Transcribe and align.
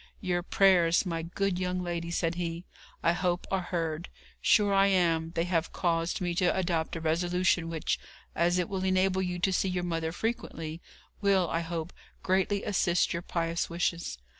'Your 0.19 0.41
prayers, 0.41 1.05
my 1.05 1.21
good 1.21 1.59
young 1.59 1.83
lady,' 1.83 2.09
said 2.09 2.33
he, 2.33 2.65
'I 3.03 3.11
hope, 3.13 3.45
are 3.51 3.61
heard. 3.61 4.09
Sure 4.41 4.73
I 4.73 4.87
am 4.87 5.29
they 5.35 5.43
have 5.43 5.71
caused 5.73 6.21
me 6.21 6.33
to 6.41 6.57
adopt 6.57 6.95
a 6.95 6.99
resolution 6.99 7.69
which, 7.69 7.99
as 8.33 8.57
it 8.57 8.67
will 8.67 8.83
enable 8.83 9.21
you 9.21 9.37
to 9.37 9.53
see 9.53 9.69
your 9.69 9.83
mother 9.83 10.11
frequently, 10.11 10.81
will, 11.21 11.47
I 11.51 11.59
hope, 11.59 11.93
greatly 12.23 12.63
assist 12.63 13.13
your 13.13 13.21
pious 13.21 13.69
wishes. 13.69 14.17